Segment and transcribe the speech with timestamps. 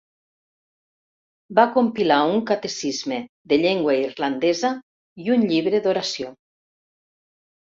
[1.59, 3.19] Va compilar un catecisme
[3.53, 4.73] de llengua irlandesa
[5.27, 6.33] i un llibre d'oració.